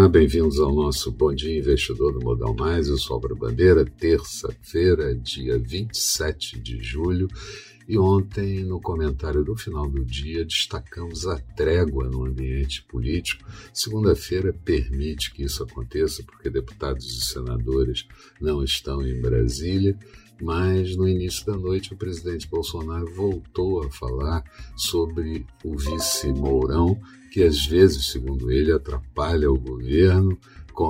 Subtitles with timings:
[0.00, 2.88] Olá, bem-vindos ao nosso Bom Dia Investidor do Modal Mais.
[2.88, 7.28] Eu sou Álvaro Bandeira, terça-feira, dia 27 de julho.
[7.86, 13.44] E ontem, no comentário do final do dia, destacamos a trégua no ambiente político.
[13.74, 18.06] Segunda-feira permite que isso aconteça, porque deputados e senadores
[18.40, 19.98] não estão em Brasília
[20.40, 24.42] mas no início da noite o presidente Bolsonaro voltou a falar
[24.76, 27.00] sobre o vice Mourão,
[27.30, 30.38] que às vezes, segundo ele, atrapalha o governo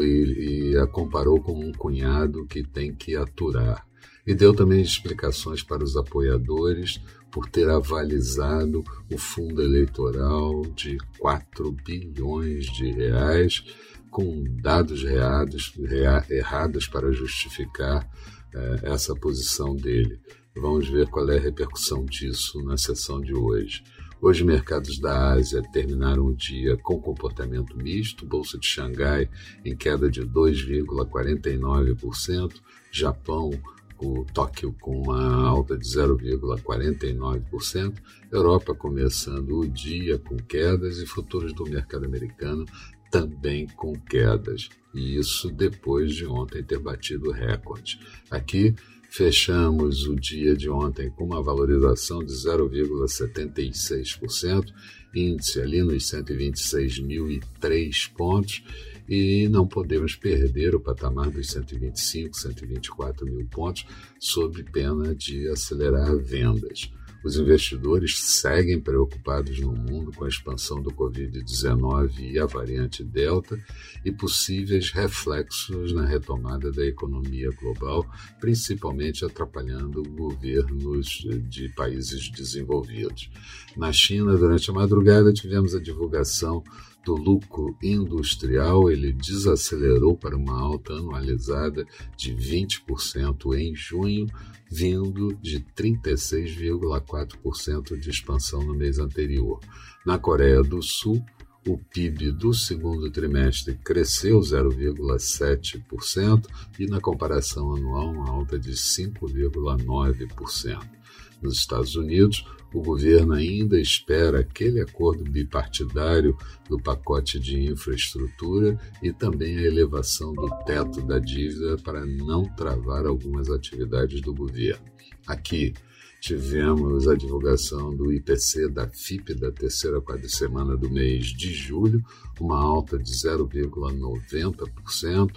[0.00, 3.86] e, a comparou com um cunhado que tem que aturar.
[4.26, 7.00] E deu também explicações para os apoiadores
[7.30, 13.64] por ter avalizado o fundo eleitoral de 4 bilhões de reais
[14.10, 18.08] com dados errados para justificar
[18.54, 20.20] é, essa posição dele.
[20.54, 23.82] Vamos ver qual é a repercussão disso na sessão de hoje.
[24.20, 29.28] Hoje, mercados da Ásia terminaram o dia com comportamento misto, Bolsa de Xangai
[29.64, 32.52] em queda de 2,49%,
[32.92, 33.50] Japão,
[33.98, 37.94] o Tóquio com uma alta de 0,49%,
[38.30, 42.64] Europa começando o dia com quedas e futuros do mercado americano
[43.12, 48.00] também com quedas, e isso depois de ontem ter batido recorde.
[48.30, 48.74] Aqui
[49.10, 54.72] fechamos o dia de ontem com uma valorização de 0,76%,
[55.14, 58.64] índice ali nos 126.003 pontos,
[59.06, 63.84] e não podemos perder o patamar dos 125, 124 mil pontos,
[64.18, 66.90] sob pena de acelerar vendas.
[67.24, 73.58] Os investidores seguem preocupados no mundo com a expansão do Covid-19 e a variante Delta
[74.04, 78.04] e possíveis reflexos na retomada da economia global,
[78.40, 83.30] principalmente atrapalhando governos de países desenvolvidos.
[83.76, 86.64] Na China, durante a madrugada, tivemos a divulgação
[87.04, 94.26] do lucro industrial, ele desacelerou para uma alta anualizada de 20% em junho,
[94.70, 99.60] vindo de 36,4% de expansão no mês anterior.
[100.06, 101.22] Na Coreia do Sul,
[101.66, 106.46] o PIB do segundo trimestre cresceu 0,7%
[106.78, 111.02] e, na comparação anual, uma alta de 5,9%.
[111.42, 116.36] Nos Estados Unidos, o governo ainda espera aquele acordo bipartidário
[116.68, 123.04] do pacote de infraestrutura e também a elevação do teto da dívida para não travar
[123.04, 124.84] algumas atividades do governo.
[125.26, 125.74] Aqui,
[126.22, 132.00] tivemos a divulgação do IPC da FIP da terceira semana do mês de julho,
[132.40, 135.32] uma alta de 0,90%,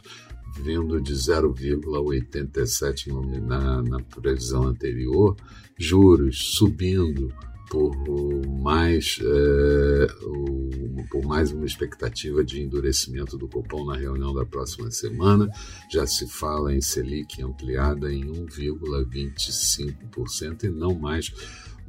[0.61, 3.07] vindo de 0,87
[3.41, 5.35] na, na previsão anterior,
[5.77, 7.31] juros subindo
[7.69, 7.95] por
[8.47, 10.07] mais, é,
[11.09, 15.49] por mais uma expectativa de endurecimento do Copom na reunião da próxima semana.
[15.91, 21.33] Já se fala em Selic ampliada em 1,25% e não mais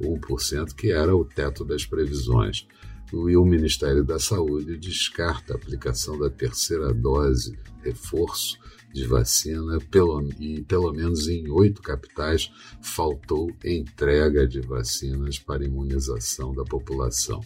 [0.01, 2.67] 1%, que era o teto das previsões.
[3.13, 8.57] E o Ministério da Saúde descarta a aplicação da terceira dose reforço
[8.93, 16.53] de vacina pelo, e pelo menos em oito capitais faltou entrega de vacinas para imunização
[16.53, 17.41] da população.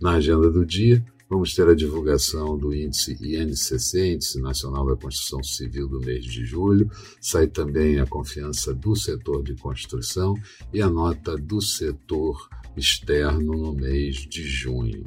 [0.00, 5.42] Na agenda do dia, vamos ter a divulgação do índice INCC, Índice Nacional da Construção
[5.42, 10.34] Civil do mês de julho, sai também a confiança do setor de construção
[10.72, 15.04] e a nota do setor externo no mês de junho.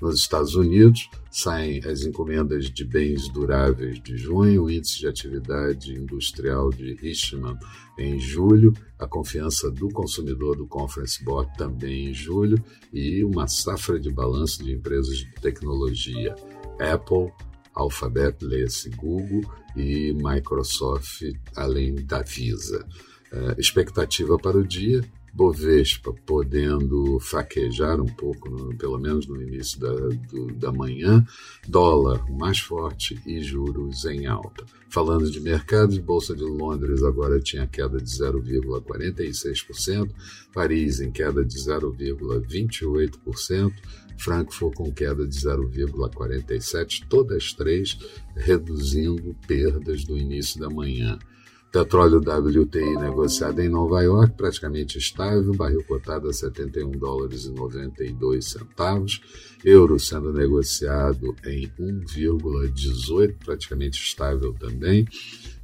[0.00, 5.92] Nos Estados Unidos, saem as encomendas de bens duráveis de junho, o índice de atividade
[5.92, 7.58] industrial de Richmond
[7.98, 13.98] em julho, a confiança do consumidor do Conference Board também em julho e uma safra
[13.98, 16.34] de balanço de empresas de tecnologia.
[16.80, 17.32] Apple,
[17.74, 19.42] Alphabet, lê-se Google
[19.76, 21.22] e Microsoft,
[21.56, 22.86] além da Visa.
[23.30, 25.02] Uh, expectativa para o dia,
[25.38, 31.24] Bovespa podendo fraquejar um pouco, pelo menos no início da, do, da manhã,
[31.68, 34.66] dólar mais forte e juros em alta.
[34.90, 40.10] Falando de mercados, Bolsa de Londres agora tinha queda de 0,46%,
[40.52, 43.72] Paris em queda de 0,28%,
[44.18, 47.96] Frankfurt com queda de 0,47%, todas três
[48.34, 51.16] reduzindo perdas do início da manhã.
[51.70, 58.46] Petróleo WTI negociado em Nova York, praticamente estável, barril cotado a 71 dólares e 92
[58.46, 59.20] centavos,
[59.62, 65.06] euro sendo negociado em 1,18, praticamente estável também.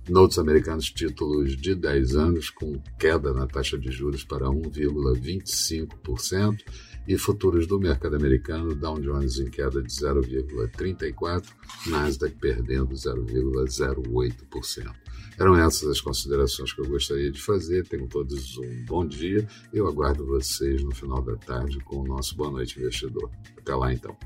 [0.07, 6.59] Notes americanos títulos de 10 anos com queda na taxa de juros para 1,25%,
[7.07, 11.45] E futuros do mercado americano, Dow Jones em queda de 0,34%,
[11.87, 14.91] Nasdaq perdendo 0,08%.
[15.39, 17.87] Eram essas as considerações que eu gostaria de fazer.
[17.87, 19.47] Tenham todos um bom dia.
[19.73, 23.31] Eu aguardo vocês no final da tarde com o nosso Boa Noite Investidor.
[23.59, 24.17] Até lá então.